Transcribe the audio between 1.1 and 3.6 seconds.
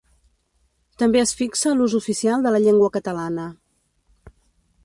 es fixa l'ús oficial de la llengua catalana.